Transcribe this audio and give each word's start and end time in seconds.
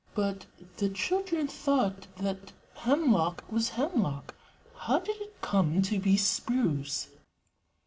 But 0.15 0.47
the 0.77 0.89
children 0.89 1.45
thought 1.47 2.07
that 2.17 2.53
hemlock 2.73 3.43
was 3.51 3.69
hemlock: 3.69 4.33
how 4.75 4.97
did 4.97 5.21
it 5.21 5.39
come 5.41 5.83
to 5.83 5.99
be 5.99 6.17
spruce? 6.17 7.09